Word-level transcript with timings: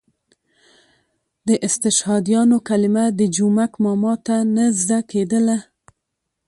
د 1.47 1.49
استشهادیانو 1.67 2.57
کلمه 2.67 3.05
د 3.19 3.21
جومک 3.35 3.71
ماما 3.83 4.13
ته 4.25 4.35
نه 4.55 4.65
زده 4.81 4.99
کېدله. 5.11 5.57